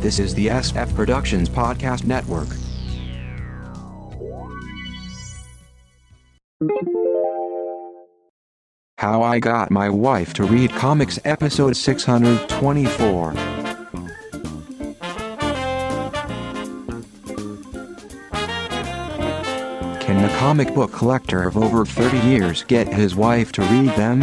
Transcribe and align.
This 0.00 0.18
is 0.18 0.34
the 0.34 0.46
SF 0.46 0.94
Productions 0.94 1.50
Podcast 1.50 2.06
Network. 2.06 2.48
How 8.96 9.22
I 9.22 9.38
Got 9.40 9.70
My 9.70 9.90
Wife 9.90 10.32
to 10.34 10.44
Read 10.44 10.70
Comics, 10.70 11.18
Episode 11.26 11.76
624. 11.76 13.32
Can 20.00 20.22
the 20.22 20.34
comic 20.38 20.74
book 20.74 20.92
collector 20.92 21.42
of 21.42 21.58
over 21.58 21.84
30 21.84 22.26
years 22.26 22.64
get 22.64 22.88
his 22.88 23.14
wife 23.14 23.52
to 23.52 23.60
read 23.64 23.90
them? 23.96 24.20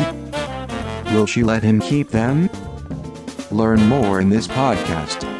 Will 1.13 1.27
she 1.27 1.43
let 1.43 1.61
him 1.61 1.79
keep 1.79 2.09
them? 2.09 2.49
Learn 3.51 3.79
more 3.85 4.19
in 4.19 4.29
this 4.29 4.47
podcast. 4.47 5.36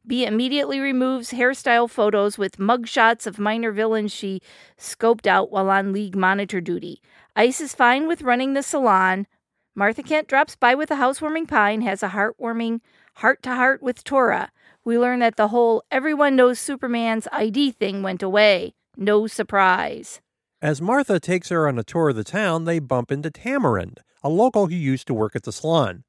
B 0.05 0.25
immediately 0.25 0.79
removes 0.79 1.31
hairstyle 1.31 1.89
photos 1.89 2.37
with 2.37 2.57
mugshots 2.57 3.25
of 3.27 3.39
minor 3.39 3.71
villains 3.71 4.11
she 4.13 4.41
scoped 4.77 5.27
out 5.27 5.51
while 5.51 5.69
on 5.69 5.93
League 5.93 6.15
monitor 6.15 6.59
duty. 6.59 7.01
Ice 7.35 7.61
is 7.61 7.73
fine 7.73 8.07
with 8.07 8.21
running 8.21 8.53
the 8.53 8.63
salon. 8.63 9.27
Martha 9.75 10.03
Kent 10.03 10.27
drops 10.27 10.55
by 10.55 10.75
with 10.75 10.91
a 10.91 10.95
housewarming 10.95 11.45
pie 11.45 11.71
and 11.71 11.83
has 11.83 12.03
a 12.03 12.09
heartwarming 12.09 12.81
heart 13.15 13.41
to 13.43 13.55
heart 13.55 13.81
with 13.81 14.03
Tora. 14.03 14.51
We 14.83 14.97
learn 14.97 15.19
that 15.19 15.35
the 15.37 15.49
whole 15.49 15.83
everyone 15.91 16.35
knows 16.35 16.59
Superman's 16.59 17.27
ID 17.31 17.71
thing 17.71 18.01
went 18.01 18.23
away. 18.23 18.73
No 18.97 19.27
surprise. 19.27 20.21
As 20.61 20.81
Martha 20.81 21.19
takes 21.19 21.49
her 21.49 21.67
on 21.67 21.79
a 21.79 21.83
tour 21.83 22.09
of 22.09 22.17
the 22.17 22.23
town, 22.23 22.65
they 22.65 22.79
bump 22.79 23.11
into 23.11 23.31
Tamarind, 23.31 23.99
a 24.21 24.27
local 24.29 24.67
who 24.67 24.75
used 24.75 25.07
to 25.07 25.13
work 25.13 25.35
at 25.35 25.43
the 25.43 25.53
salon. 25.53 26.03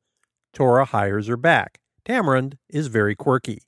Tora 0.52 0.86
hires 0.86 1.28
her 1.28 1.36
back. 1.36 1.78
Tamarind 2.04 2.58
is 2.68 2.88
very 2.88 3.14
quirky. 3.14 3.62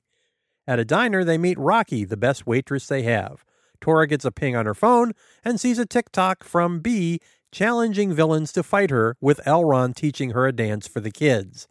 At 0.67 0.79
a 0.79 0.85
diner, 0.85 1.23
they 1.23 1.37
meet 1.37 1.57
Rocky, 1.57 2.03
the 2.03 2.17
best 2.17 2.45
waitress 2.45 2.87
they 2.87 3.03
have. 3.03 3.45
Tora 3.79 4.07
gets 4.07 4.25
a 4.25 4.31
ping 4.31 4.55
on 4.55 4.65
her 4.65 4.73
phone 4.73 5.13
and 5.43 5.59
sees 5.59 5.79
a 5.79 5.85
TikTok 5.85 6.43
from 6.43 6.79
B 6.79 7.19
challenging 7.53 8.11
villains 8.11 8.51
to 8.51 8.63
fight 8.63 8.89
her, 8.89 9.15
with 9.21 9.39
L-Ron 9.45 9.93
teaching 9.93 10.31
her 10.31 10.47
a 10.47 10.51
dance 10.51 10.87
for 10.87 10.99
the 10.99 11.11
kids. 11.11 11.67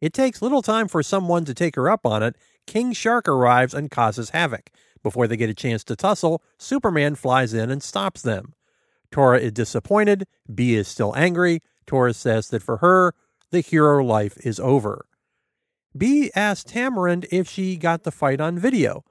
It 0.00 0.12
takes 0.12 0.42
little 0.42 0.62
time 0.62 0.88
for 0.88 1.02
someone 1.02 1.44
to 1.44 1.54
take 1.54 1.76
her 1.76 1.88
up 1.88 2.04
on 2.04 2.22
it. 2.22 2.36
King 2.66 2.92
Shark 2.92 3.28
arrives 3.28 3.72
and 3.72 3.90
causes 3.90 4.30
havoc. 4.30 4.70
Before 5.02 5.28
they 5.28 5.36
get 5.36 5.48
a 5.48 5.54
chance 5.54 5.84
to 5.84 5.96
tussle, 5.96 6.42
Superman 6.58 7.14
flies 7.14 7.54
in 7.54 7.70
and 7.70 7.82
stops 7.82 8.20
them. 8.20 8.54
Tora 9.12 9.38
is 9.38 9.52
disappointed. 9.52 10.26
B 10.52 10.74
is 10.74 10.88
still 10.88 11.14
angry. 11.16 11.60
Tora 11.86 12.14
says 12.14 12.48
that 12.48 12.62
for 12.62 12.78
her, 12.78 13.14
the 13.50 13.60
hero 13.60 14.04
life 14.04 14.36
is 14.44 14.58
over. 14.58 15.06
B 15.96 16.30
asks 16.34 16.70
Tamarind 16.72 17.26
if 17.30 17.48
she 17.48 17.76
got 17.76 18.02
the 18.02 18.10
fight 18.10 18.40
on 18.40 18.58
video. 18.58 19.04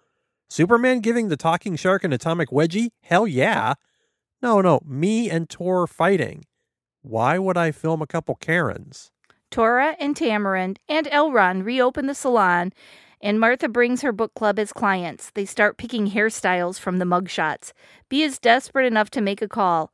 Superman 0.49 0.99
giving 0.99 1.29
the 1.29 1.37
talking 1.37 1.77
shark 1.77 2.03
an 2.03 2.11
atomic 2.11 2.49
wedgie? 2.49 2.89
Hell 3.01 3.27
yeah. 3.27 3.75
No, 4.41 4.59
no, 4.59 4.81
me 4.85 5.29
and 5.29 5.49
Tor 5.49 5.85
fighting. 5.85 6.45
Why 7.03 7.37
would 7.37 7.57
I 7.57 7.71
film 7.71 8.01
a 8.01 8.07
couple 8.07 8.35
Karens? 8.35 9.11
Tora 9.51 9.95
and 9.99 10.15
Tamarind 10.15 10.79
and 10.87 11.07
L-Ron 11.11 11.63
reopen 11.63 12.07
the 12.07 12.15
salon, 12.15 12.73
and 13.21 13.39
Martha 13.39 13.67
brings 13.67 14.01
her 14.01 14.11
book 14.11 14.33
club 14.33 14.57
as 14.57 14.73
clients. 14.73 15.31
They 15.35 15.45
start 15.45 15.77
picking 15.77 16.09
hairstyles 16.11 16.79
from 16.79 16.97
the 16.97 17.05
mugshots. 17.05 17.73
B 18.09 18.23
is 18.23 18.39
desperate 18.39 18.85
enough 18.85 19.11
to 19.11 19.21
make 19.21 19.41
a 19.41 19.47
call. 19.47 19.91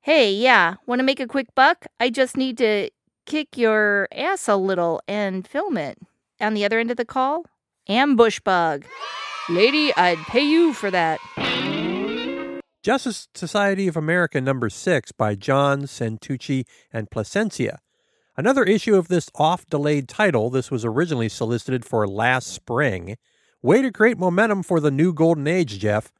Hey, 0.00 0.32
yeah, 0.32 0.76
want 0.86 0.98
to 0.98 1.04
make 1.04 1.20
a 1.20 1.28
quick 1.28 1.54
buck? 1.54 1.86
I 2.00 2.10
just 2.10 2.36
need 2.36 2.58
to 2.58 2.90
kick 3.26 3.56
your 3.56 4.08
ass 4.10 4.48
a 4.48 4.56
little 4.56 5.00
and 5.06 5.46
film 5.46 5.76
it. 5.76 5.98
On 6.40 6.54
the 6.54 6.64
other 6.64 6.80
end 6.80 6.90
of 6.90 6.96
the 6.96 7.04
call, 7.04 7.46
ambush 7.88 8.40
bug. 8.40 8.84
Lady, 9.48 9.94
I'd 9.94 10.18
pay 10.26 10.42
you 10.42 10.72
for 10.72 10.90
that. 10.90 11.20
Justice 12.82 13.28
Society 13.32 13.86
of 13.86 13.96
America 13.96 14.40
number 14.40 14.68
6 14.68 15.12
by 15.12 15.36
John 15.36 15.82
Santucci 15.82 16.64
and 16.92 17.08
Placencia. 17.10 17.78
Another 18.36 18.64
issue 18.64 18.96
of 18.96 19.06
this 19.06 19.30
off 19.36 19.64
delayed 19.66 20.08
title, 20.08 20.50
this 20.50 20.68
was 20.68 20.84
originally 20.84 21.28
solicited 21.28 21.84
for 21.84 22.08
last 22.08 22.48
spring. 22.48 23.16
Way 23.62 23.82
to 23.82 23.92
create 23.92 24.18
momentum 24.18 24.64
for 24.64 24.80
the 24.80 24.90
new 24.90 25.12
golden 25.12 25.46
age, 25.46 25.78
Geoff. 25.78 26.10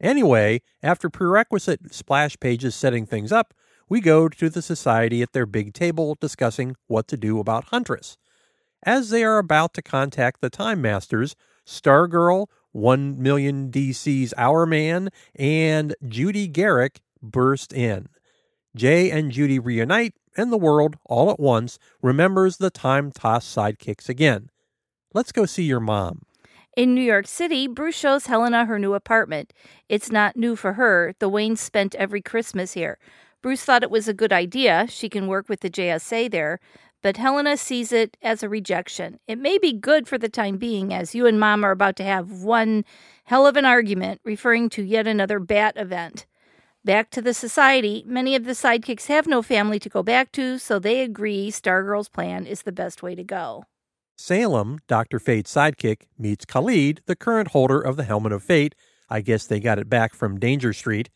Anyway, 0.00 0.62
after 0.82 1.10
prerequisite 1.10 1.92
splash 1.94 2.34
pages 2.40 2.74
setting 2.74 3.04
things 3.04 3.30
up, 3.30 3.52
we 3.90 4.00
go 4.00 4.26
to 4.26 4.48
the 4.48 4.62
society 4.62 5.20
at 5.20 5.34
their 5.34 5.44
big 5.44 5.74
table 5.74 6.16
discussing 6.18 6.76
what 6.86 7.08
to 7.08 7.18
do 7.18 7.38
about 7.38 7.64
Huntress. 7.64 8.16
As 8.84 9.10
they 9.10 9.22
are 9.22 9.36
about 9.36 9.74
to 9.74 9.82
contact 9.82 10.40
the 10.40 10.48
Time 10.48 10.80
Masters, 10.80 11.36
Stargirl, 11.66 12.46
1 12.72 13.20
million 13.20 13.70
DC's 13.70 14.34
Our 14.36 14.66
Man, 14.66 15.10
and 15.34 15.94
Judy 16.06 16.46
Garrick 16.48 17.00
burst 17.22 17.72
in. 17.72 18.08
Jay 18.76 19.10
and 19.10 19.32
Judy 19.32 19.58
reunite, 19.58 20.14
and 20.36 20.52
the 20.52 20.58
world, 20.58 20.96
all 21.04 21.30
at 21.30 21.40
once, 21.40 21.78
remembers 22.02 22.56
the 22.56 22.70
time 22.70 23.10
tossed 23.10 23.54
sidekicks 23.56 24.08
again. 24.08 24.50
Let's 25.12 25.32
go 25.32 25.44
see 25.44 25.64
your 25.64 25.80
mom. 25.80 26.22
In 26.76 26.94
New 26.94 27.02
York 27.02 27.26
City, 27.26 27.66
Bruce 27.66 27.96
shows 27.96 28.26
Helena 28.26 28.64
her 28.64 28.78
new 28.78 28.94
apartment. 28.94 29.52
It's 29.88 30.10
not 30.10 30.36
new 30.36 30.54
for 30.54 30.74
her. 30.74 31.14
The 31.18 31.28
Waynes 31.28 31.58
spent 31.58 31.96
every 31.96 32.22
Christmas 32.22 32.74
here. 32.74 32.98
Bruce 33.42 33.64
thought 33.64 33.82
it 33.82 33.90
was 33.90 34.06
a 34.06 34.14
good 34.14 34.32
idea. 34.32 34.86
She 34.88 35.08
can 35.08 35.26
work 35.26 35.48
with 35.48 35.60
the 35.60 35.70
JSA 35.70 36.30
there. 36.30 36.60
But 37.02 37.16
Helena 37.16 37.56
sees 37.56 37.92
it 37.92 38.16
as 38.22 38.42
a 38.42 38.48
rejection. 38.48 39.20
It 39.26 39.38
may 39.38 39.58
be 39.58 39.72
good 39.72 40.06
for 40.06 40.18
the 40.18 40.28
time 40.28 40.58
being, 40.58 40.92
as 40.92 41.14
you 41.14 41.26
and 41.26 41.40
Mom 41.40 41.64
are 41.64 41.70
about 41.70 41.96
to 41.96 42.04
have 42.04 42.42
one 42.42 42.84
hell 43.24 43.46
of 43.46 43.56
an 43.56 43.64
argument, 43.64 44.20
referring 44.24 44.68
to 44.70 44.82
yet 44.82 45.06
another 45.06 45.40
bat 45.40 45.74
event. 45.76 46.26
Back 46.84 47.10
to 47.10 47.22
the 47.22 47.34
society, 47.34 48.04
many 48.06 48.34
of 48.34 48.44
the 48.44 48.52
sidekicks 48.52 49.06
have 49.06 49.26
no 49.26 49.42
family 49.42 49.78
to 49.78 49.88
go 49.88 50.02
back 50.02 50.32
to, 50.32 50.58
so 50.58 50.78
they 50.78 51.02
agree 51.02 51.50
Stargirl's 51.50 52.08
plan 52.08 52.46
is 52.46 52.62
the 52.62 52.72
best 52.72 53.02
way 53.02 53.14
to 53.14 53.24
go. 53.24 53.64
Salem, 54.16 54.78
Dr. 54.86 55.18
Fate's 55.18 55.54
sidekick, 55.54 56.02
meets 56.18 56.44
Khalid, 56.44 57.02
the 57.06 57.16
current 57.16 57.48
holder 57.48 57.80
of 57.80 57.96
the 57.96 58.04
Helmet 58.04 58.32
of 58.32 58.42
Fate. 58.42 58.74
I 59.08 59.22
guess 59.22 59.46
they 59.46 59.60
got 59.60 59.78
it 59.78 59.88
back 59.88 60.14
from 60.14 60.38
Danger 60.38 60.72
Street. 60.72 61.10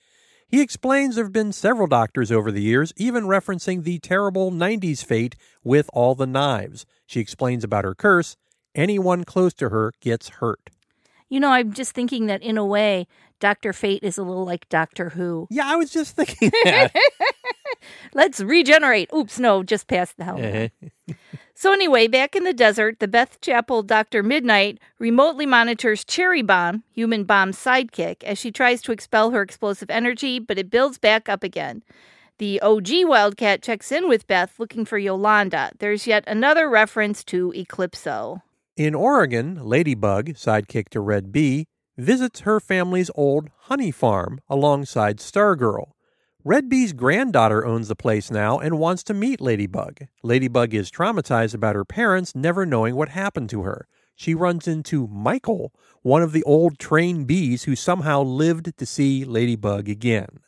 He 0.54 0.60
explains 0.60 1.16
there 1.16 1.24
have 1.24 1.32
been 1.32 1.50
several 1.50 1.88
doctors 1.88 2.30
over 2.30 2.52
the 2.52 2.62
years, 2.62 2.92
even 2.96 3.24
referencing 3.24 3.82
the 3.82 3.98
terrible 3.98 4.52
90s 4.52 5.04
fate 5.04 5.34
with 5.64 5.90
all 5.92 6.14
the 6.14 6.28
knives. 6.28 6.86
She 7.06 7.18
explains 7.18 7.64
about 7.64 7.82
her 7.82 7.96
curse. 7.96 8.36
Anyone 8.72 9.24
close 9.24 9.52
to 9.54 9.70
her 9.70 9.90
gets 10.00 10.28
hurt. 10.28 10.70
You 11.34 11.40
know, 11.40 11.50
I'm 11.50 11.72
just 11.72 11.96
thinking 11.96 12.26
that 12.26 12.44
in 12.44 12.56
a 12.56 12.64
way, 12.64 13.08
Dr. 13.40 13.72
Fate 13.72 14.04
is 14.04 14.16
a 14.18 14.22
little 14.22 14.44
like 14.44 14.68
Doctor 14.68 15.08
Who. 15.08 15.48
Yeah, 15.50 15.64
I 15.66 15.74
was 15.74 15.90
just 15.90 16.14
thinking 16.14 16.48
that. 16.62 16.92
Let's 18.14 18.38
regenerate. 18.38 19.10
Oops, 19.12 19.36
no, 19.40 19.64
just 19.64 19.88
past 19.88 20.16
the 20.16 20.22
helmet. 20.22 20.72
Uh-huh. 20.80 21.14
So, 21.56 21.72
anyway, 21.72 22.08
back 22.08 22.36
in 22.36 22.44
the 22.44 22.52
desert, 22.52 22.98
the 22.98 23.08
Beth 23.08 23.40
Chapel 23.40 23.82
Dr. 23.82 24.22
Midnight 24.22 24.78
remotely 24.98 25.46
monitors 25.46 26.04
Cherry 26.04 26.42
Bomb, 26.42 26.82
Human 26.92 27.24
Bomb's 27.24 27.56
sidekick, 27.56 28.22
as 28.24 28.38
she 28.38 28.50
tries 28.50 28.82
to 28.82 28.92
expel 28.92 29.30
her 29.30 29.40
explosive 29.40 29.88
energy, 29.88 30.38
but 30.40 30.58
it 30.58 30.68
builds 30.70 30.98
back 30.98 31.28
up 31.28 31.42
again. 31.42 31.82
The 32.38 32.60
OG 32.60 32.88
Wildcat 33.04 33.62
checks 33.62 33.92
in 33.92 34.08
with 34.08 34.26
Beth 34.26 34.58
looking 34.58 34.84
for 34.84 34.98
Yolanda. 34.98 35.70
There's 35.78 36.08
yet 36.08 36.24
another 36.26 36.68
reference 36.68 37.22
to 37.24 37.52
Eclipso. 37.56 38.42
In 38.76 38.92
Oregon, 38.92 39.64
Ladybug, 39.64 40.30
sidekick 40.30 40.88
to 40.88 41.00
Red 41.00 41.30
Bee, 41.30 41.68
visits 41.96 42.40
her 42.40 42.58
family's 42.58 43.08
old 43.14 43.48
honey 43.56 43.92
farm 43.92 44.40
alongside 44.48 45.18
Stargirl. 45.18 45.92
Red 46.42 46.68
Bee's 46.68 46.92
granddaughter 46.92 47.64
owns 47.64 47.86
the 47.86 47.94
place 47.94 48.32
now 48.32 48.58
and 48.58 48.80
wants 48.80 49.04
to 49.04 49.14
meet 49.14 49.40
Ladybug. 49.40 50.00
Ladybug 50.24 50.74
is 50.74 50.90
traumatized 50.90 51.54
about 51.54 51.76
her 51.76 51.84
parents 51.84 52.34
never 52.34 52.66
knowing 52.66 52.96
what 52.96 53.10
happened 53.10 53.48
to 53.50 53.62
her. 53.62 53.86
She 54.16 54.34
runs 54.34 54.66
into 54.66 55.06
Michael, 55.06 55.72
one 56.02 56.22
of 56.22 56.32
the 56.32 56.42
old 56.42 56.80
trained 56.80 57.28
bees 57.28 57.62
who 57.62 57.76
somehow 57.76 58.22
lived 58.22 58.76
to 58.76 58.86
see 58.86 59.24
Ladybug 59.24 59.88
again. 59.88 60.40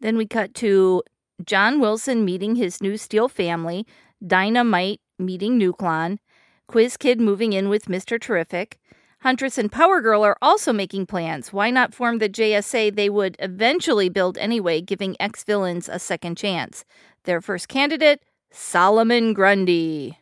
Then 0.00 0.16
we 0.16 0.26
cut 0.26 0.54
to 0.54 1.02
John 1.44 1.80
Wilson 1.80 2.24
meeting 2.24 2.56
his 2.56 2.80
new 2.80 2.96
Steel 2.96 3.28
family, 3.28 3.86
Dynamite 4.26 5.02
meeting 5.18 5.60
Nuklon, 5.60 6.18
Quiz 6.66 6.96
Kid 6.96 7.20
moving 7.20 7.52
in 7.52 7.68
with 7.68 7.86
Mr. 7.86 8.20
Terrific. 8.20 8.78
Huntress 9.20 9.58
and 9.58 9.70
Power 9.70 10.00
Girl 10.00 10.22
are 10.24 10.36
also 10.42 10.72
making 10.72 11.06
plans. 11.06 11.52
Why 11.52 11.70
not 11.70 11.94
form 11.94 12.18
the 12.18 12.28
JSA 12.28 12.94
they 12.94 13.08
would 13.08 13.36
eventually 13.38 14.08
build 14.08 14.36
anyway, 14.38 14.80
giving 14.80 15.16
ex 15.20 15.44
villains 15.44 15.88
a 15.88 15.98
second 15.98 16.36
chance? 16.36 16.84
Their 17.24 17.40
first 17.40 17.68
candidate, 17.68 18.22
Solomon 18.50 19.32
Grundy. 19.32 20.18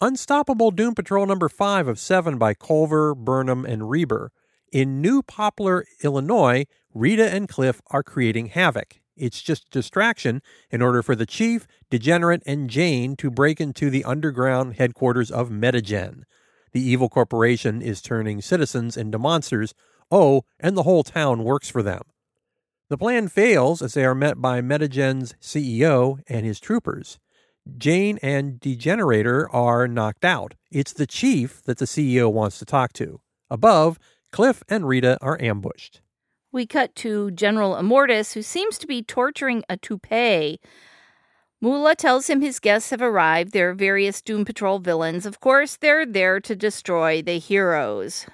Unstoppable 0.00 0.70
Doom 0.70 0.94
Patrol 0.94 1.26
number 1.26 1.48
5 1.48 1.88
of 1.88 1.98
7 1.98 2.38
by 2.38 2.54
Culver, 2.54 3.14
Burnham, 3.14 3.64
and 3.64 3.90
Reber. 3.90 4.32
In 4.70 5.00
New 5.00 5.22
Poplar, 5.22 5.84
Illinois, 6.02 6.64
Rita 6.92 7.32
and 7.32 7.48
Cliff 7.48 7.80
are 7.90 8.02
creating 8.02 8.46
havoc. 8.46 9.00
It's 9.16 9.42
just 9.42 9.70
distraction 9.70 10.42
in 10.70 10.82
order 10.82 11.02
for 11.02 11.14
the 11.14 11.26
Chief, 11.26 11.66
Degenerate, 11.90 12.42
and 12.46 12.68
Jane 12.68 13.16
to 13.16 13.30
break 13.30 13.60
into 13.60 13.90
the 13.90 14.04
underground 14.04 14.74
headquarters 14.74 15.30
of 15.30 15.50
Metagen. 15.50 16.24
The 16.72 16.82
evil 16.82 17.08
corporation 17.08 17.80
is 17.80 18.02
turning 18.02 18.40
citizens 18.40 18.96
into 18.96 19.18
monsters. 19.18 19.74
Oh, 20.10 20.42
and 20.58 20.76
the 20.76 20.82
whole 20.82 21.04
town 21.04 21.44
works 21.44 21.70
for 21.70 21.82
them. 21.82 22.02
The 22.90 22.98
plan 22.98 23.28
fails 23.28 23.80
as 23.80 23.94
they 23.94 24.04
are 24.04 24.14
met 24.14 24.40
by 24.40 24.60
Metagen's 24.60 25.34
CEO 25.40 26.18
and 26.28 26.44
his 26.44 26.60
troopers. 26.60 27.18
Jane 27.78 28.18
and 28.22 28.60
Degenerator 28.60 29.48
are 29.50 29.88
knocked 29.88 30.24
out. 30.24 30.54
It's 30.70 30.92
the 30.92 31.06
chief 31.06 31.62
that 31.62 31.78
the 31.78 31.86
CEO 31.86 32.30
wants 32.30 32.58
to 32.58 32.64
talk 32.64 32.92
to. 32.94 33.20
Above, 33.48 33.98
Cliff 34.32 34.62
and 34.68 34.86
Rita 34.86 35.16
are 35.22 35.40
ambushed. 35.40 36.02
We 36.54 36.66
cut 36.66 36.94
to 36.96 37.32
General 37.32 37.74
Immortus, 37.74 38.34
who 38.34 38.42
seems 38.42 38.78
to 38.78 38.86
be 38.86 39.02
torturing 39.02 39.64
a 39.68 39.76
toupee. 39.76 40.60
Moolah 41.60 41.96
tells 41.96 42.30
him 42.30 42.42
his 42.42 42.60
guests 42.60 42.90
have 42.90 43.02
arrived. 43.02 43.50
They're 43.50 43.74
various 43.74 44.22
Doom 44.22 44.44
Patrol 44.44 44.78
villains. 44.78 45.26
Of 45.26 45.40
course, 45.40 45.76
they're 45.76 46.06
there 46.06 46.38
to 46.38 46.54
destroy 46.54 47.22
the 47.22 47.40
heroes. 47.40 48.26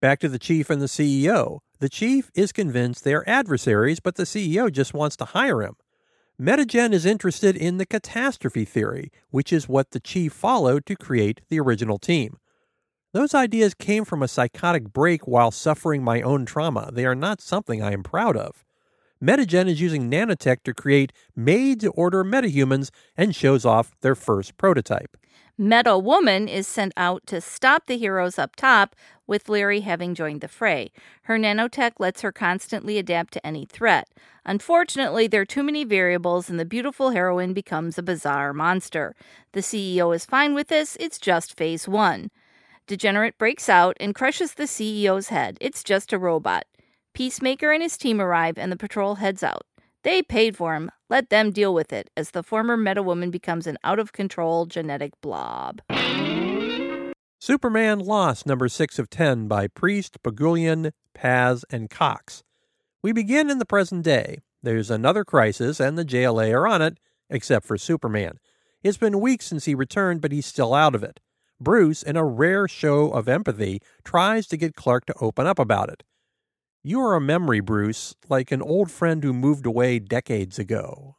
Back 0.00 0.18
to 0.20 0.28
the 0.28 0.40
chief 0.40 0.70
and 0.70 0.82
the 0.82 0.86
CEO. 0.86 1.60
The 1.78 1.88
chief 1.88 2.32
is 2.34 2.50
convinced 2.50 3.04
they 3.04 3.14
are 3.14 3.22
adversaries, 3.28 4.00
but 4.00 4.16
the 4.16 4.24
CEO 4.24 4.68
just 4.68 4.92
wants 4.92 5.14
to 5.18 5.26
hire 5.26 5.62
him. 5.62 5.76
Metagen 6.40 6.92
is 6.92 7.06
interested 7.06 7.56
in 7.56 7.76
the 7.76 7.86
catastrophe 7.86 8.64
theory, 8.64 9.12
which 9.30 9.52
is 9.52 9.68
what 9.68 9.92
the 9.92 10.00
chief 10.00 10.32
followed 10.32 10.84
to 10.86 10.96
create 10.96 11.42
the 11.48 11.60
original 11.60 12.00
team. 12.00 12.38
Those 13.12 13.34
ideas 13.34 13.74
came 13.74 14.06
from 14.06 14.22
a 14.22 14.28
psychotic 14.28 14.90
break 14.90 15.28
while 15.28 15.50
suffering 15.50 16.02
my 16.02 16.22
own 16.22 16.46
trauma. 16.46 16.90
They 16.90 17.04
are 17.04 17.14
not 17.14 17.42
something 17.42 17.82
I 17.82 17.92
am 17.92 18.02
proud 18.02 18.38
of. 18.38 18.64
Metagen 19.22 19.68
is 19.68 19.82
using 19.82 20.10
nanotech 20.10 20.62
to 20.64 20.72
create 20.72 21.12
made 21.36 21.80
to 21.80 21.90
order 21.90 22.24
metahumans 22.24 22.90
and 23.14 23.36
shows 23.36 23.66
off 23.66 23.94
their 24.00 24.14
first 24.14 24.56
prototype. 24.56 25.18
Meta 25.58 25.98
Woman 25.98 26.48
is 26.48 26.66
sent 26.66 26.94
out 26.96 27.26
to 27.26 27.42
stop 27.42 27.86
the 27.86 27.98
heroes 27.98 28.38
up 28.38 28.56
top, 28.56 28.96
with 29.26 29.50
Larry 29.50 29.80
having 29.80 30.14
joined 30.14 30.40
the 30.40 30.48
fray. 30.48 30.90
Her 31.24 31.38
nanotech 31.38 31.92
lets 31.98 32.22
her 32.22 32.32
constantly 32.32 32.98
adapt 32.98 33.34
to 33.34 33.46
any 33.46 33.66
threat. 33.66 34.08
Unfortunately, 34.46 35.26
there 35.26 35.42
are 35.42 35.46
too 35.46 35.62
many 35.62 35.84
variables, 35.84 36.48
and 36.48 36.58
the 36.58 36.64
beautiful 36.64 37.10
heroine 37.10 37.52
becomes 37.52 37.98
a 37.98 38.02
bizarre 38.02 38.54
monster. 38.54 39.14
The 39.52 39.60
CEO 39.60 40.14
is 40.16 40.24
fine 40.24 40.54
with 40.54 40.68
this, 40.68 40.96
it's 40.98 41.18
just 41.18 41.56
phase 41.56 41.86
one. 41.86 42.30
Degenerate 42.88 43.38
breaks 43.38 43.68
out 43.68 43.96
and 44.00 44.14
crushes 44.14 44.54
the 44.54 44.64
CEO's 44.64 45.28
head. 45.28 45.56
It's 45.60 45.84
just 45.84 46.12
a 46.12 46.18
robot. 46.18 46.64
Peacemaker 47.14 47.70
and 47.70 47.82
his 47.82 47.96
team 47.96 48.20
arrive, 48.20 48.58
and 48.58 48.72
the 48.72 48.76
patrol 48.76 49.16
heads 49.16 49.42
out. 49.42 49.62
They 50.02 50.22
paid 50.22 50.56
for 50.56 50.74
him. 50.74 50.90
Let 51.08 51.30
them 51.30 51.52
deal 51.52 51.72
with 51.72 51.92
it 51.92 52.10
as 52.16 52.32
the 52.32 52.42
former 52.42 52.76
Meta 52.76 53.02
Woman 53.02 53.30
becomes 53.30 53.66
an 53.68 53.78
out 53.84 54.00
of 54.00 54.12
control 54.12 54.66
genetic 54.66 55.12
blob. 55.20 55.80
Superman 57.38 58.00
Lost, 58.00 58.46
number 58.46 58.68
6 58.68 58.98
of 58.98 59.10
10 59.10 59.46
by 59.46 59.68
Priest, 59.68 60.22
Pagulayan, 60.22 60.92
Paz, 61.14 61.64
and 61.70 61.88
Cox. 61.88 62.42
We 63.02 63.12
begin 63.12 63.50
in 63.50 63.58
the 63.58 63.66
present 63.66 64.04
day. 64.04 64.38
There's 64.62 64.90
another 64.90 65.24
crisis, 65.24 65.78
and 65.78 65.96
the 65.96 66.04
JLA 66.04 66.52
are 66.52 66.66
on 66.66 66.82
it, 66.82 66.98
except 67.30 67.66
for 67.66 67.78
Superman. 67.78 68.38
It's 68.82 68.96
been 68.96 69.20
weeks 69.20 69.46
since 69.46 69.66
he 69.66 69.74
returned, 69.74 70.20
but 70.20 70.32
he's 70.32 70.46
still 70.46 70.74
out 70.74 70.94
of 70.94 71.04
it. 71.04 71.20
Bruce, 71.62 72.02
in 72.02 72.16
a 72.16 72.24
rare 72.24 72.66
show 72.66 73.10
of 73.10 73.28
empathy, 73.28 73.80
tries 74.04 74.46
to 74.48 74.56
get 74.56 74.74
Clark 74.74 75.06
to 75.06 75.14
open 75.20 75.46
up 75.46 75.58
about 75.58 75.88
it. 75.88 76.02
You 76.82 77.00
are 77.00 77.14
a 77.14 77.20
memory, 77.20 77.60
Bruce, 77.60 78.16
like 78.28 78.50
an 78.50 78.60
old 78.60 78.90
friend 78.90 79.22
who 79.22 79.32
moved 79.32 79.66
away 79.66 80.00
decades 80.00 80.58
ago. 80.58 81.16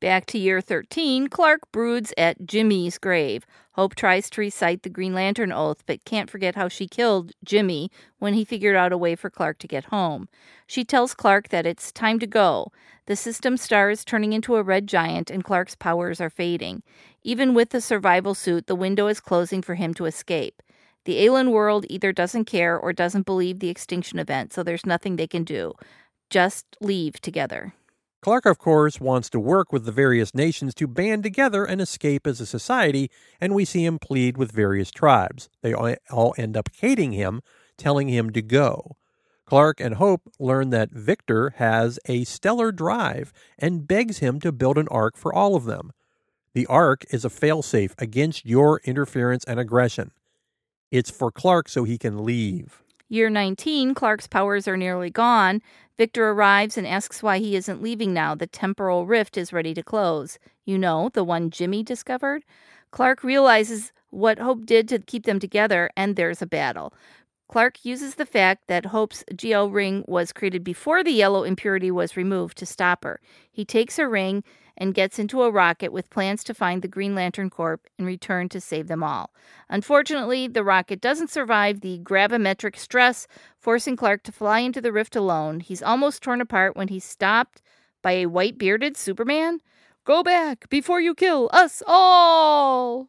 Back 0.00 0.26
to 0.26 0.38
year 0.38 0.60
13, 0.60 1.28
Clark 1.28 1.60
broods 1.72 2.12
at 2.16 2.44
Jimmy's 2.44 2.98
grave. 2.98 3.44
Hope 3.74 3.94
tries 3.94 4.28
to 4.30 4.40
recite 4.40 4.82
the 4.82 4.90
Green 4.90 5.14
Lantern 5.14 5.50
oath, 5.50 5.82
but 5.86 6.04
can't 6.04 6.28
forget 6.28 6.54
how 6.54 6.68
she 6.68 6.86
killed 6.86 7.32
Jimmy 7.42 7.90
when 8.18 8.34
he 8.34 8.44
figured 8.44 8.76
out 8.76 8.92
a 8.92 8.98
way 8.98 9.14
for 9.14 9.30
Clark 9.30 9.58
to 9.58 9.68
get 9.68 9.86
home. 9.86 10.28
She 10.66 10.84
tells 10.84 11.14
Clark 11.14 11.48
that 11.48 11.66
it's 11.66 11.90
time 11.90 12.18
to 12.18 12.26
go. 12.26 12.70
The 13.06 13.16
system 13.16 13.56
star 13.56 13.90
is 13.90 14.04
turning 14.04 14.34
into 14.34 14.56
a 14.56 14.62
red 14.62 14.86
giant, 14.86 15.30
and 15.30 15.42
Clark's 15.42 15.74
powers 15.74 16.20
are 16.20 16.30
fading. 16.30 16.82
Even 17.22 17.54
with 17.54 17.70
the 17.70 17.80
survival 17.80 18.34
suit, 18.34 18.66
the 18.66 18.74
window 18.74 19.06
is 19.06 19.20
closing 19.20 19.62
for 19.62 19.74
him 19.74 19.94
to 19.94 20.04
escape. 20.04 20.62
The 21.04 21.20
alien 21.20 21.50
world 21.50 21.86
either 21.88 22.12
doesn't 22.12 22.44
care 22.44 22.78
or 22.78 22.92
doesn't 22.92 23.26
believe 23.26 23.58
the 23.58 23.70
extinction 23.70 24.18
event, 24.18 24.52
so 24.52 24.62
there's 24.62 24.86
nothing 24.86 25.16
they 25.16 25.26
can 25.26 25.44
do. 25.44 25.72
Just 26.30 26.76
leave 26.80 27.20
together. 27.20 27.74
Clark, 28.22 28.46
of 28.46 28.56
course, 28.56 29.00
wants 29.00 29.28
to 29.30 29.40
work 29.40 29.72
with 29.72 29.84
the 29.84 29.90
various 29.90 30.32
nations 30.32 30.76
to 30.76 30.86
band 30.86 31.24
together 31.24 31.64
and 31.64 31.80
escape 31.80 32.24
as 32.24 32.40
a 32.40 32.46
society, 32.46 33.10
and 33.40 33.52
we 33.52 33.64
see 33.64 33.84
him 33.84 33.98
plead 33.98 34.36
with 34.36 34.52
various 34.52 34.92
tribes. 34.92 35.48
They 35.60 35.74
all 35.74 36.32
end 36.38 36.56
up 36.56 36.68
hating 36.72 37.12
him, 37.12 37.42
telling 37.76 38.06
him 38.06 38.30
to 38.30 38.40
go. 38.40 38.96
Clark 39.44 39.80
and 39.80 39.96
Hope 39.96 40.22
learn 40.38 40.70
that 40.70 40.92
Victor 40.92 41.54
has 41.56 41.98
a 42.06 42.22
stellar 42.22 42.70
drive 42.70 43.32
and 43.58 43.88
begs 43.88 44.18
him 44.18 44.38
to 44.38 44.52
build 44.52 44.78
an 44.78 44.86
ark 44.86 45.16
for 45.16 45.34
all 45.34 45.56
of 45.56 45.64
them. 45.64 45.90
The 46.54 46.66
ark 46.66 47.04
is 47.10 47.24
a 47.24 47.28
failsafe 47.28 47.94
against 47.98 48.46
your 48.46 48.80
interference 48.84 49.42
and 49.46 49.58
aggression. 49.58 50.12
It's 50.92 51.10
for 51.10 51.32
Clark 51.32 51.68
so 51.68 51.82
he 51.82 51.98
can 51.98 52.24
leave. 52.24 52.84
Year 53.12 53.28
19, 53.28 53.92
Clark's 53.92 54.26
powers 54.26 54.66
are 54.66 54.78
nearly 54.78 55.10
gone. 55.10 55.60
Victor 55.98 56.30
arrives 56.30 56.78
and 56.78 56.86
asks 56.86 57.22
why 57.22 57.40
he 57.40 57.56
isn't 57.56 57.82
leaving 57.82 58.14
now. 58.14 58.34
The 58.34 58.46
temporal 58.46 59.04
rift 59.04 59.36
is 59.36 59.52
ready 59.52 59.74
to 59.74 59.82
close. 59.82 60.38
You 60.64 60.78
know, 60.78 61.10
the 61.12 61.22
one 61.22 61.50
Jimmy 61.50 61.82
discovered? 61.82 62.42
Clark 62.90 63.22
realizes 63.22 63.92
what 64.08 64.38
Hope 64.38 64.64
did 64.64 64.88
to 64.88 64.98
keep 64.98 65.26
them 65.26 65.38
together, 65.38 65.90
and 65.94 66.16
there's 66.16 66.40
a 66.40 66.46
battle. 66.46 66.94
Clark 67.48 67.84
uses 67.84 68.14
the 68.14 68.24
fact 68.24 68.66
that 68.68 68.86
Hope's 68.86 69.24
GL 69.34 69.70
ring 69.70 70.06
was 70.08 70.32
created 70.32 70.64
before 70.64 71.04
the 71.04 71.10
yellow 71.10 71.44
impurity 71.44 71.90
was 71.90 72.16
removed 72.16 72.56
to 72.56 72.64
stop 72.64 73.04
her. 73.04 73.20
He 73.50 73.66
takes 73.66 73.98
her 73.98 74.08
ring 74.08 74.42
and 74.76 74.94
gets 74.94 75.18
into 75.18 75.42
a 75.42 75.50
rocket 75.50 75.92
with 75.92 76.10
plans 76.10 76.42
to 76.44 76.54
find 76.54 76.82
the 76.82 76.88
Green 76.88 77.14
Lantern 77.14 77.50
Corps 77.50 77.80
and 77.98 78.06
return 78.06 78.48
to 78.50 78.60
save 78.60 78.88
them 78.88 79.02
all. 79.02 79.30
Unfortunately, 79.68 80.48
the 80.48 80.64
rocket 80.64 81.00
doesn't 81.00 81.30
survive 81.30 81.80
the 81.80 81.98
gravimetric 82.00 82.76
stress, 82.76 83.26
forcing 83.58 83.96
Clark 83.96 84.22
to 84.24 84.32
fly 84.32 84.60
into 84.60 84.80
the 84.80 84.92
rift 84.92 85.16
alone. 85.16 85.60
He's 85.60 85.82
almost 85.82 86.22
torn 86.22 86.40
apart 86.40 86.76
when 86.76 86.88
he's 86.88 87.04
stopped 87.04 87.62
by 88.02 88.12
a 88.12 88.26
white 88.26 88.58
bearded 88.58 88.96
Superman. 88.96 89.60
Go 90.04 90.22
back 90.22 90.68
before 90.68 91.00
you 91.00 91.14
kill 91.14 91.48
us 91.52 91.82
all! 91.86 93.08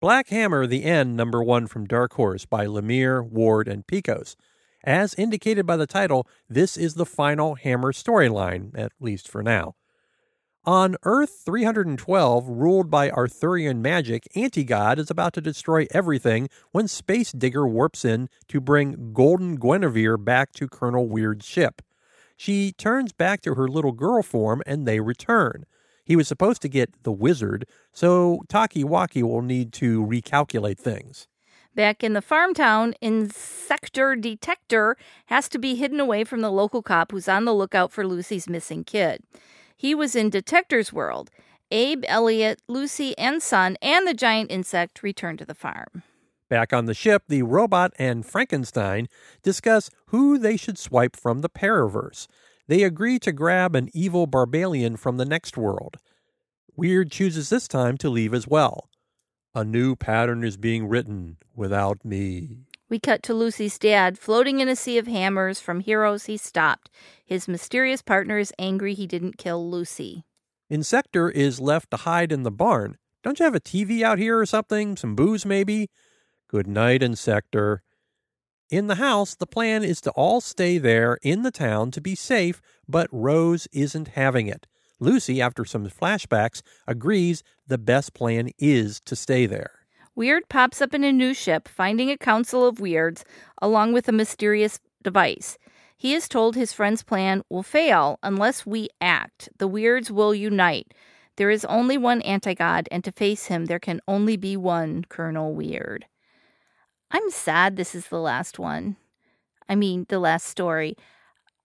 Black 0.00 0.28
Hammer, 0.28 0.66
The 0.66 0.84
End, 0.84 1.16
number 1.16 1.42
one 1.42 1.66
from 1.66 1.86
Dark 1.86 2.14
Horse 2.14 2.44
by 2.44 2.66
Lemire, 2.66 3.26
Ward, 3.26 3.66
and 3.66 3.86
Pecos. 3.86 4.36
As 4.84 5.14
indicated 5.14 5.66
by 5.66 5.76
the 5.76 5.86
title, 5.86 6.28
this 6.48 6.76
is 6.76 6.94
the 6.94 7.06
final 7.06 7.56
Hammer 7.56 7.92
storyline, 7.92 8.70
at 8.78 8.92
least 9.00 9.28
for 9.28 9.42
now. 9.42 9.74
On 10.66 10.96
Earth 11.04 11.42
312, 11.44 12.48
ruled 12.48 12.90
by 12.90 13.08
Arthurian 13.08 13.80
magic, 13.80 14.26
Anti-God 14.34 14.98
is 14.98 15.12
about 15.12 15.32
to 15.34 15.40
destroy 15.40 15.86
everything 15.92 16.48
when 16.72 16.88
Space 16.88 17.30
Digger 17.30 17.68
warps 17.68 18.04
in 18.04 18.28
to 18.48 18.60
bring 18.60 19.12
Golden 19.12 19.54
Guinevere 19.54 20.16
back 20.16 20.50
to 20.54 20.66
Colonel 20.66 21.08
Weird's 21.08 21.46
ship. 21.46 21.82
She 22.36 22.72
turns 22.72 23.12
back 23.12 23.42
to 23.42 23.54
her 23.54 23.68
little 23.68 23.92
girl 23.92 24.24
form 24.24 24.60
and 24.66 24.88
they 24.88 24.98
return. 24.98 25.66
He 26.04 26.16
was 26.16 26.26
supposed 26.26 26.62
to 26.62 26.68
get 26.68 27.04
the 27.04 27.12
wizard, 27.12 27.68
so 27.92 28.40
Talky-Walky 28.48 29.22
will 29.22 29.42
need 29.42 29.72
to 29.74 30.04
recalculate 30.04 30.78
things. 30.78 31.28
Back 31.76 32.02
in 32.02 32.12
the 32.12 32.20
farm 32.20 32.54
town, 32.54 32.94
Insector 33.00 34.16
Detector 34.16 34.96
has 35.26 35.48
to 35.50 35.60
be 35.60 35.76
hidden 35.76 36.00
away 36.00 36.24
from 36.24 36.40
the 36.40 36.50
local 36.50 36.82
cop 36.82 37.12
who's 37.12 37.28
on 37.28 37.44
the 37.44 37.54
lookout 37.54 37.92
for 37.92 38.04
Lucy's 38.04 38.48
missing 38.48 38.82
kid. 38.82 39.22
He 39.76 39.94
was 39.94 40.16
in 40.16 40.30
Detector's 40.30 40.92
world. 40.92 41.30
Abe, 41.70 42.04
Elliot, 42.06 42.62
Lucy, 42.68 43.16
and 43.18 43.42
Son, 43.42 43.76
and 43.82 44.06
the 44.06 44.14
giant 44.14 44.50
insect 44.50 45.02
return 45.02 45.36
to 45.36 45.44
the 45.44 45.54
farm. 45.54 46.02
Back 46.48 46.72
on 46.72 46.84
the 46.86 46.94
ship, 46.94 47.24
the 47.28 47.42
robot 47.42 47.92
and 47.98 48.24
Frankenstein 48.24 49.08
discuss 49.42 49.90
who 50.06 50.38
they 50.38 50.56
should 50.56 50.78
swipe 50.78 51.16
from 51.16 51.40
the 51.40 51.48
Paraverse. 51.48 52.28
They 52.68 52.84
agree 52.84 53.18
to 53.20 53.32
grab 53.32 53.74
an 53.74 53.90
evil 53.92 54.26
Barbalien 54.26 54.98
from 54.98 55.16
the 55.16 55.24
next 55.24 55.56
world. 55.56 55.96
Weird 56.76 57.10
chooses 57.10 57.48
this 57.48 57.66
time 57.66 57.96
to 57.98 58.10
leave 58.10 58.32
as 58.32 58.46
well. 58.46 58.88
A 59.54 59.64
new 59.64 59.96
pattern 59.96 60.44
is 60.44 60.56
being 60.56 60.86
written 60.86 61.38
without 61.54 62.04
me. 62.04 62.58
We 62.88 63.00
cut 63.00 63.22
to 63.24 63.34
Lucy's 63.34 63.78
dad 63.80 64.16
floating 64.16 64.60
in 64.60 64.68
a 64.68 64.76
sea 64.76 64.96
of 64.96 65.08
hammers 65.08 65.60
from 65.60 65.80
heroes 65.80 66.26
he 66.26 66.36
stopped. 66.36 66.88
His 67.24 67.48
mysterious 67.48 68.00
partner 68.00 68.38
is 68.38 68.52
angry 68.60 68.94
he 68.94 69.08
didn't 69.08 69.38
kill 69.38 69.68
Lucy. 69.68 70.24
Insector 70.70 71.28
is 71.28 71.60
left 71.60 71.90
to 71.90 71.96
hide 71.96 72.30
in 72.30 72.44
the 72.44 72.50
barn. 72.52 72.96
Don't 73.24 73.40
you 73.40 73.44
have 73.44 73.56
a 73.56 73.60
TV 73.60 74.02
out 74.02 74.18
here 74.18 74.38
or 74.38 74.46
something? 74.46 74.96
Some 74.96 75.16
booze, 75.16 75.44
maybe? 75.44 75.90
Good 76.48 76.68
night, 76.68 77.02
Insector. 77.02 77.82
In 78.70 78.86
the 78.86 78.96
house, 78.96 79.34
the 79.34 79.46
plan 79.46 79.82
is 79.82 80.00
to 80.02 80.10
all 80.12 80.40
stay 80.40 80.78
there 80.78 81.18
in 81.22 81.42
the 81.42 81.50
town 81.50 81.90
to 81.92 82.00
be 82.00 82.14
safe, 82.14 82.60
but 82.88 83.08
Rose 83.10 83.66
isn't 83.72 84.08
having 84.08 84.46
it. 84.46 84.68
Lucy, 85.00 85.40
after 85.40 85.64
some 85.64 85.88
flashbacks, 85.88 86.62
agrees 86.86 87.42
the 87.66 87.78
best 87.78 88.14
plan 88.14 88.50
is 88.58 89.00
to 89.00 89.16
stay 89.16 89.46
there. 89.46 89.75
Weird 90.16 90.48
pops 90.48 90.80
up 90.80 90.94
in 90.94 91.04
a 91.04 91.12
new 91.12 91.34
ship, 91.34 91.68
finding 91.68 92.10
a 92.10 92.16
council 92.16 92.66
of 92.66 92.80
weirds, 92.80 93.22
along 93.60 93.92
with 93.92 94.08
a 94.08 94.12
mysterious 94.12 94.80
device. 95.02 95.58
He 95.94 96.14
is 96.14 96.26
told 96.26 96.56
his 96.56 96.72
friend's 96.72 97.02
plan 97.02 97.42
will 97.50 97.62
fail 97.62 98.18
unless 98.22 98.64
we 98.64 98.88
act. 98.98 99.50
The 99.58 99.68
weirds 99.68 100.10
will 100.10 100.34
unite. 100.34 100.94
There 101.36 101.50
is 101.50 101.66
only 101.66 101.98
one 101.98 102.22
anti 102.22 102.54
god, 102.54 102.88
and 102.90 103.04
to 103.04 103.12
face 103.12 103.46
him, 103.46 103.66
there 103.66 103.78
can 103.78 104.00
only 104.08 104.38
be 104.38 104.56
one 104.56 105.04
Colonel 105.10 105.54
Weird. 105.54 106.06
I'm 107.10 107.30
sad 107.30 107.76
this 107.76 107.94
is 107.94 108.08
the 108.08 108.18
last 108.18 108.58
one. 108.58 108.96
I 109.68 109.74
mean, 109.74 110.06
the 110.08 110.18
last 110.18 110.46
story. 110.46 110.96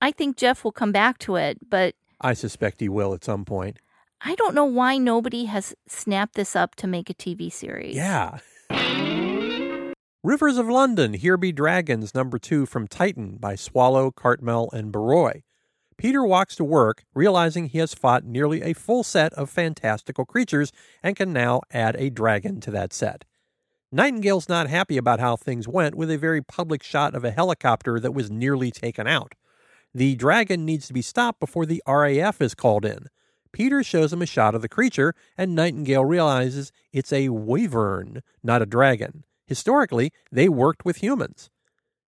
I 0.01 0.11
think 0.11 0.35
Jeff 0.35 0.65
will 0.65 0.73
come 0.73 0.91
back 0.91 1.19
to 1.19 1.37
it, 1.37 1.69
but 1.69 1.95
I 2.19 2.33
suspect 2.33 2.81
he 2.81 2.89
will 2.89 3.13
at 3.13 3.23
some 3.23 3.45
point. 3.45 3.79
I 4.23 4.35
don't 4.35 4.53
know 4.53 4.65
why 4.65 4.97
nobody 4.97 5.45
has 5.45 5.73
snapped 5.87 6.35
this 6.35 6.55
up 6.55 6.75
to 6.75 6.87
make 6.87 7.09
a 7.09 7.13
TV 7.13 7.51
series. 7.51 7.95
Yeah. 7.95 8.37
Rivers 10.23 10.57
of 10.57 10.69
London, 10.69 11.13
Here 11.13 11.37
Be 11.37 11.51
Dragons, 11.51 12.13
number 12.13 12.37
two 12.37 12.67
from 12.67 12.87
Titan 12.87 13.37
by 13.39 13.55
Swallow, 13.55 14.11
Cartmel, 14.11 14.69
and 14.71 14.91
Beroy. 14.91 15.41
Peter 15.97 16.23
walks 16.23 16.55
to 16.55 16.63
work, 16.63 17.03
realizing 17.15 17.65
he 17.65 17.79
has 17.79 17.95
fought 17.95 18.23
nearly 18.23 18.61
a 18.61 18.73
full 18.73 19.03
set 19.03 19.33
of 19.33 19.49
fantastical 19.49 20.25
creatures 20.25 20.71
and 21.01 21.15
can 21.15 21.33
now 21.33 21.61
add 21.71 21.95
a 21.97 22.11
dragon 22.11 22.61
to 22.61 22.69
that 22.69 22.93
set. 22.93 23.25
Nightingale's 23.91 24.47
not 24.47 24.69
happy 24.69 24.97
about 24.97 25.19
how 25.19 25.35
things 25.35 25.67
went 25.67 25.95
with 25.95 26.11
a 26.11 26.17
very 26.17 26.41
public 26.41 26.83
shot 26.83 27.15
of 27.15 27.25
a 27.25 27.31
helicopter 27.31 27.99
that 27.99 28.13
was 28.13 28.29
nearly 28.29 28.69
taken 28.71 29.07
out. 29.07 29.33
The 29.93 30.15
dragon 30.15 30.63
needs 30.63 30.87
to 30.87 30.93
be 30.93 31.01
stopped 31.01 31.39
before 31.39 31.65
the 31.65 31.81
RAF 31.87 32.39
is 32.41 32.53
called 32.53 32.85
in. 32.85 33.07
Peter 33.51 33.83
shows 33.83 34.13
him 34.13 34.21
a 34.21 34.25
shot 34.25 34.55
of 34.55 34.61
the 34.61 34.69
creature, 34.69 35.13
and 35.37 35.55
Nightingale 35.55 36.05
realizes 36.05 36.71
it's 36.91 37.11
a 37.11 37.29
wyvern, 37.29 38.23
not 38.43 38.61
a 38.61 38.65
dragon. 38.65 39.23
Historically, 39.45 40.11
they 40.31 40.47
worked 40.47 40.85
with 40.85 40.97
humans. 40.97 41.49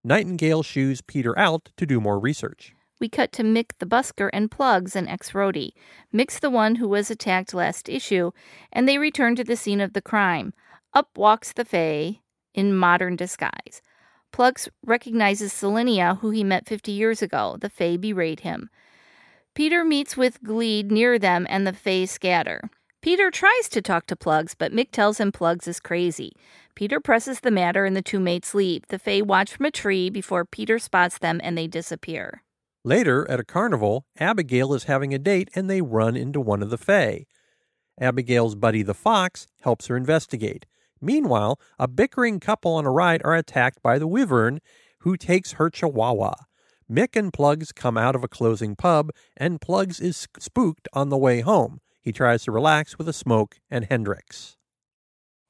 Nightingale 0.03 0.63
shoos 0.63 1.01
Peter 1.01 1.38
out 1.38 1.71
to 1.77 1.86
do 1.86 2.00
more 2.00 2.19
research. 2.19 2.74
We 3.00 3.10
cut 3.10 3.31
to 3.33 3.43
Mick 3.43 3.71
the 3.79 3.88
busker 3.88 4.29
and 4.31 4.51
Plugs, 4.51 4.95
an 4.95 5.07
ex 5.07 5.31
roadie. 5.31 5.71
Mick's 6.13 6.38
the 6.38 6.51
one 6.51 6.75
who 6.75 6.88
was 6.88 7.10
attacked 7.10 7.53
last 7.53 7.89
issue, 7.89 8.31
and 8.71 8.88
they 8.88 9.00
return 9.00 9.36
to 9.36 9.43
the 9.43 9.55
scene 9.55 9.81
of 9.81 9.93
the 9.93 10.01
crime. 10.01 10.53
Up 10.93 11.10
walks 11.17 11.51
the 11.51 11.65
Fae 11.65 12.19
in 12.53 12.75
modern 12.75 13.15
disguise. 13.15 13.81
Plugs 14.31 14.69
recognizes 14.86 15.51
Selenia, 15.51 16.19
who 16.19 16.29
he 16.29 16.43
met 16.43 16.67
50 16.67 16.91
years 16.91 17.21
ago. 17.21 17.57
The 17.60 17.69
Fae 17.69 17.98
berate 17.98 18.41
him. 18.41 18.69
Peter 19.53 19.84
meets 19.84 20.15
with 20.15 20.41
Guleed 20.43 20.91
near 20.91 21.20
them, 21.20 21.46
and 21.50 21.67
the 21.67 21.74
Fae 21.74 22.05
scatter. 22.05 22.70
Peter 23.01 23.29
tries 23.29 23.67
to 23.67 23.81
talk 23.81 24.05
to 24.08 24.15
Plugs, 24.15 24.55
but 24.55 24.72
Mick 24.72 24.91
tells 24.91 25.20
him 25.20 25.31
Plugs 25.31 25.67
is 25.67 25.79
crazy. 25.79 26.31
Peter 26.74 27.01
presses 27.01 27.41
the 27.41 27.51
matter, 27.51 27.84
and 27.84 27.96
the 27.96 28.01
two 28.01 28.20
mates 28.20 28.53
leave. 28.53 28.84
The 28.88 29.00
Fae 29.00 29.22
watch 29.22 29.53
from 29.53 29.65
a 29.65 29.72
tree 29.72 30.10
before 30.10 30.46
Peter 30.46 30.79
spots 30.79 31.17
them, 31.17 31.41
and 31.43 31.58
they 31.58 31.67
disappear. 31.67 32.43
Later, 32.86 33.29
at 33.29 33.41
a 33.41 33.43
carnival, 33.43 34.05
Abigail 34.20 34.74
is 34.74 34.86
having 34.86 35.13
a 35.13 35.20
date, 35.20 35.50
and 35.53 35.70
they 35.70 35.81
run 35.81 36.15
into 36.15 36.39
one 36.39 36.63
of 36.63 36.70
the 36.70 36.77
Fae. 36.77 37.25
Abigail's 38.00 38.55
buddy 38.55 38.84
the 38.84 38.93
fox 38.93 39.48
helps 39.62 39.88
her 39.88 39.98
investigate. 39.98 40.65
Meanwhile, 41.01 41.60
a 41.77 41.88
bickering 41.88 42.39
couple 42.39 42.75
on 42.75 42.86
a 42.86 42.91
ride 42.91 43.22
are 43.25 43.36
attacked 43.36 43.81
by 43.84 44.00
the 44.00 44.08
wyvern, 44.08 44.62
who 45.00 45.17
takes 45.17 45.53
her 45.53 45.70
chihuahua. 45.70 46.36
Mick 46.91 47.15
and 47.15 47.31
Plugs 47.31 47.71
come 47.71 47.98
out 47.98 48.15
of 48.15 48.24
a 48.24 48.27
closing 48.27 48.75
pub, 48.75 49.12
and 49.38 49.62
Plugs 49.62 50.01
is 50.01 50.27
spooked 50.39 50.89
on 50.91 51.07
the 51.07 51.17
way 51.17 51.39
home. 51.39 51.79
He 52.01 52.12
tries 52.12 52.43
to 52.43 52.51
relax 52.51 52.98
with 52.98 53.07
a 53.07 53.13
smoke 53.13 53.60
and 53.69 53.86
Hendrix. 53.86 54.57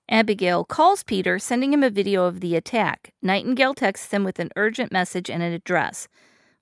Abigail 0.08 0.64
calls 0.64 1.04
Peter, 1.04 1.40
sending 1.40 1.74
him 1.74 1.84
a 1.84 1.90
video 1.90 2.26
of 2.26 2.42
the 2.42 2.56
attack. 2.56 3.14
Nightingale 3.24 3.74
texts 3.74 4.12
him 4.12 4.24
with 4.24 4.38
an 4.38 4.52
urgent 4.56 4.92
message 4.92 5.30
and 5.32 5.42
an 5.42 5.54
address. 5.54 6.08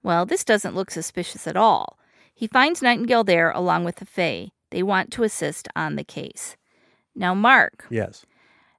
Well, 0.02 0.26
this 0.26 0.46
doesn't 0.46 0.76
look 0.76 0.92
suspicious 0.92 1.46
at 1.46 1.58
all. 1.58 1.98
He 2.34 2.48
finds 2.48 2.82
Nightingale 2.82 3.26
there 3.26 3.52
along 3.52 3.84
with 3.84 3.98
the 3.98 4.06
Fae. 4.06 4.52
They 4.70 4.84
want 4.84 5.12
to 5.12 5.24
assist 5.24 5.68
on 5.76 5.98
the 5.98 6.06
case. 6.06 6.56
Now, 7.16 7.34
Mark. 7.34 7.86
Yes. 7.90 8.26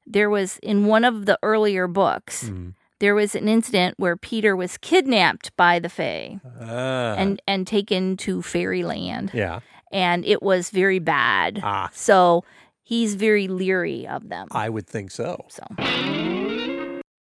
There 0.07 0.30
was 0.30 0.59
in 0.62 0.87
one 0.87 1.04
of 1.04 1.26
the 1.26 1.38
earlier 1.42 1.87
books, 1.87 2.45
Mm. 2.45 2.75
There 3.00 3.14
was 3.14 3.35
an 3.35 3.49
incident 3.49 3.95
where 3.99 4.16
Peter 4.16 4.54
was 4.54 4.78
kidnapped 4.78 5.54
by 5.57 5.78
the 5.78 5.88
Fae 5.88 6.38
Ah. 6.61 7.14
and, 7.16 7.40
and 7.47 7.66
taken 7.66 8.16
to 8.19 8.42
fairyland. 8.42 9.30
yeah. 9.35 9.61
And 9.92 10.25
it 10.25 10.40
was 10.42 10.71
very 10.71 11.00
bad. 11.00 11.59
Ah. 11.64 11.90
So 11.92 12.45
he's 12.85 13.16
very 13.16 13.49
leery 13.49 14.07
of 14.07 14.28
them. 14.28 14.47
I 14.52 14.69
would 14.69 14.87
think 14.87 15.11
so. 15.11 15.45
so 15.49 15.64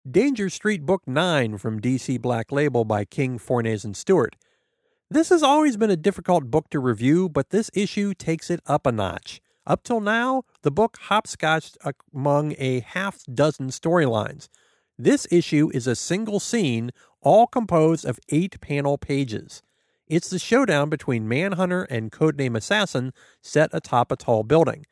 Danger 0.08 0.48
Street 0.50 0.84
Book 0.86 1.02
9 1.06 1.58
from 1.58 1.80
DC 1.80 2.20
Black 2.20 2.50
Label 2.52 2.84
by 2.84 3.04
King, 3.04 3.38
Fornes, 3.38 3.84
and 3.84 3.96
Stewart. 3.96 4.34
This 5.10 5.28
has 5.28 5.42
always 5.42 5.76
been 5.76 5.90
a 5.90 5.96
difficult 5.96 6.50
book 6.50 6.70
to 6.70 6.80
review, 6.80 7.28
but 7.28 7.50
this 7.50 7.70
issue 7.74 8.14
takes 8.14 8.50
it 8.50 8.60
up 8.66 8.86
a 8.86 8.92
notch. 8.92 9.40
Up 9.66 9.82
till 9.82 10.00
now, 10.00 10.42
the 10.62 10.70
book 10.70 10.96
hopscotched 11.02 11.76
among 12.14 12.54
a 12.58 12.80
half 12.80 13.22
dozen 13.32 13.68
storylines. 13.68 14.48
This 14.98 15.26
issue 15.30 15.70
is 15.74 15.86
a 15.86 15.94
single 15.94 16.40
scene, 16.40 16.90
all 17.20 17.46
composed 17.46 18.06
of 18.06 18.18
eight 18.30 18.58
panel 18.60 18.96
pages. 18.96 19.62
It's 20.08 20.30
the 20.30 20.38
showdown 20.38 20.88
between 20.88 21.28
Manhunter 21.28 21.82
and 21.84 22.10
Codename 22.10 22.56
Assassin 22.56 23.12
set 23.42 23.70
atop 23.72 24.10
a 24.10 24.16
tall 24.16 24.42
building. 24.42 24.86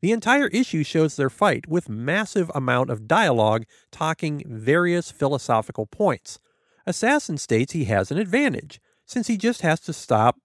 The 0.00 0.10
entire 0.12 0.48
issue 0.48 0.82
shows 0.82 1.14
their 1.16 1.30
fight 1.30 1.68
with 1.68 1.88
massive 1.88 2.50
amount 2.54 2.90
of 2.90 3.06
dialogue 3.06 3.64
talking 3.92 4.42
various 4.46 5.10
philosophical 5.10 5.86
points. 5.86 6.38
Assassin 6.86 7.38
states 7.38 7.72
he 7.72 7.84
has 7.84 8.10
an 8.10 8.18
advantage 8.18 8.80
since 9.04 9.28
he 9.28 9.36
just 9.36 9.62
has 9.62 9.78
to 9.80 9.92
stop 9.92 10.38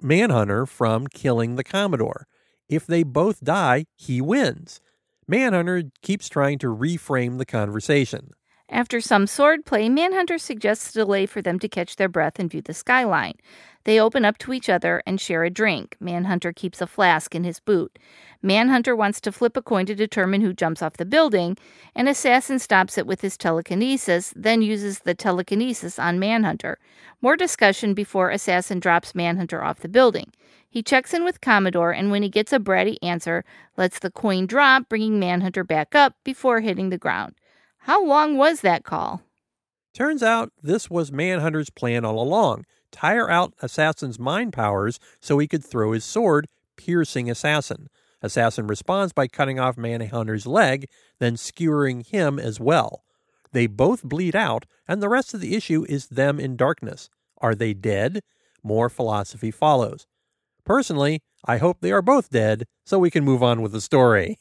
Manhunter 0.00 0.64
from 0.66 1.06
killing 1.06 1.56
the 1.56 1.64
Commodore. 1.64 2.26
If 2.68 2.86
they 2.86 3.02
both 3.02 3.44
die, 3.44 3.86
he 3.96 4.20
wins. 4.20 4.80
Manhunter 5.28 5.84
keeps 6.02 6.28
trying 6.28 6.58
to 6.58 6.74
reframe 6.74 7.38
the 7.38 7.46
conversation. 7.46 8.30
After 8.68 9.00
some 9.00 9.26
swordplay, 9.26 9.88
Manhunter 9.88 10.38
suggests 10.38 10.90
a 10.90 10.98
delay 10.98 11.26
for 11.26 11.40
them 11.40 11.60
to 11.60 11.68
catch 11.68 11.94
their 11.94 12.08
breath 12.08 12.40
and 12.40 12.50
view 12.50 12.62
the 12.62 12.74
skyline. 12.74 13.34
They 13.84 14.00
open 14.00 14.24
up 14.24 14.38
to 14.38 14.52
each 14.52 14.68
other 14.68 15.04
and 15.06 15.20
share 15.20 15.44
a 15.44 15.50
drink. 15.50 15.96
Manhunter 16.00 16.52
keeps 16.52 16.80
a 16.80 16.88
flask 16.88 17.36
in 17.36 17.44
his 17.44 17.60
boot. 17.60 17.96
Manhunter 18.42 18.96
wants 18.96 19.20
to 19.20 19.30
flip 19.30 19.56
a 19.56 19.62
coin 19.62 19.86
to 19.86 19.94
determine 19.94 20.40
who 20.40 20.52
jumps 20.52 20.82
off 20.82 20.96
the 20.96 21.04
building, 21.04 21.56
and 21.94 22.08
Assassin 22.08 22.58
stops 22.58 22.98
it 22.98 23.06
with 23.06 23.20
his 23.20 23.36
telekinesis, 23.36 24.32
then 24.34 24.62
uses 24.62 24.98
the 24.98 25.14
telekinesis 25.14 26.00
on 26.00 26.18
Manhunter. 26.18 26.78
More 27.22 27.36
discussion 27.36 27.94
before 27.94 28.30
Assassin 28.30 28.80
drops 28.80 29.14
Manhunter 29.14 29.62
off 29.62 29.78
the 29.78 29.88
building. 29.88 30.32
He 30.68 30.82
checks 30.82 31.14
in 31.14 31.24
with 31.24 31.40
Commodore, 31.40 31.92
and 31.92 32.10
when 32.10 32.24
he 32.24 32.28
gets 32.28 32.52
a 32.52 32.58
bratty 32.58 32.96
answer, 33.00 33.44
lets 33.76 34.00
the 34.00 34.10
coin 34.10 34.46
drop, 34.46 34.88
bringing 34.88 35.20
Manhunter 35.20 35.62
back 35.62 35.94
up 35.94 36.16
before 36.24 36.60
hitting 36.60 36.90
the 36.90 36.98
ground. 36.98 37.36
How 37.86 38.04
long 38.04 38.36
was 38.36 38.62
that 38.62 38.82
call? 38.82 39.22
Turns 39.94 40.20
out 40.20 40.52
this 40.60 40.90
was 40.90 41.12
Manhunter's 41.12 41.70
plan 41.70 42.04
all 42.04 42.20
along 42.20 42.64
tire 42.90 43.30
out 43.30 43.52
Assassin's 43.60 44.18
mind 44.18 44.52
powers 44.52 44.98
so 45.20 45.38
he 45.38 45.46
could 45.46 45.64
throw 45.64 45.92
his 45.92 46.04
sword, 46.04 46.46
piercing 46.76 47.30
Assassin. 47.30 47.88
Assassin 48.22 48.66
responds 48.66 49.12
by 49.12 49.28
cutting 49.28 49.60
off 49.60 49.76
Manhunter's 49.76 50.46
leg, 50.46 50.88
then 51.20 51.36
skewering 51.36 52.00
him 52.00 52.38
as 52.38 52.58
well. 52.58 53.04
They 53.52 53.66
both 53.66 54.02
bleed 54.02 54.34
out, 54.34 54.64
and 54.88 55.00
the 55.02 55.08
rest 55.08 55.32
of 55.32 55.40
the 55.40 55.54
issue 55.54 55.84
is 55.88 56.08
them 56.08 56.40
in 56.40 56.56
darkness. 56.56 57.08
Are 57.38 57.54
they 57.54 57.72
dead? 57.72 58.22
More 58.64 58.88
philosophy 58.88 59.50
follows. 59.50 60.06
Personally, 60.64 61.22
I 61.44 61.58
hope 61.58 61.78
they 61.80 61.92
are 61.92 62.02
both 62.02 62.30
dead 62.30 62.64
so 62.84 62.98
we 62.98 63.10
can 63.10 63.24
move 63.24 63.42
on 63.42 63.62
with 63.62 63.70
the 63.70 63.80
story. 63.80 64.38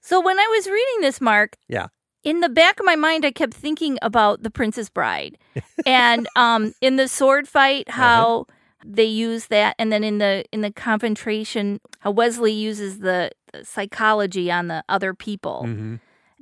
So 0.00 0.20
when 0.20 0.38
I 0.38 0.46
was 0.48 0.66
reading 0.66 1.00
this, 1.00 1.20
Mark, 1.20 1.56
Yeah. 1.68 1.86
In 2.24 2.40
the 2.40 2.48
back 2.48 2.78
of 2.78 2.86
my 2.86 2.94
mind, 2.96 3.24
I 3.24 3.32
kept 3.32 3.52
thinking 3.54 3.98
about 4.02 4.42
the 4.42 4.50
Princess 4.50 4.88
Bride, 4.88 5.38
and 5.86 6.28
um, 6.36 6.72
in 6.80 6.96
the 6.96 7.08
sword 7.08 7.48
fight, 7.48 7.88
how 7.90 8.46
they 8.84 9.04
use 9.04 9.46
that, 9.46 9.74
and 9.78 9.90
then 9.92 10.04
in 10.04 10.18
the 10.18 10.44
in 10.52 10.60
the 10.60 10.70
confrontation, 10.72 11.80
how 12.00 12.12
Westley 12.12 12.52
uses 12.52 12.98
the, 13.00 13.30
the 13.52 13.64
psychology 13.64 14.50
on 14.52 14.68
the 14.68 14.84
other 14.88 15.14
people 15.14 15.64
Mm-hmm. 15.66 15.96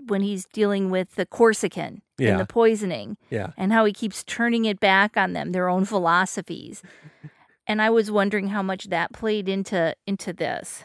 when 0.06 0.22
he's 0.22 0.44
dealing 0.46 0.90
with 0.90 1.14
the 1.16 1.25
Corsican 1.26 2.02
Yeah. 2.18 2.30
and 2.32 2.40
the 2.40 2.46
poisoning, 2.46 3.16
Yeah. 3.30 3.52
and 3.56 3.72
how 3.72 3.84
he 3.87 3.92
keeps 3.92 4.22
turning 4.25 4.64
it 4.66 4.80
back 4.80 5.16
on 5.16 5.32
them, 5.32 5.52
their 5.52 5.68
own 5.68 5.84
philosophies. 5.87 6.82
and 7.66 7.80
I 7.80 7.88
was 7.90 8.10
wondering 8.10 8.49
how 8.49 8.62
much 8.62 8.88
that 8.90 9.12
played 9.12 9.49
into 9.49 9.94
into 10.06 10.32
this. 10.34 10.84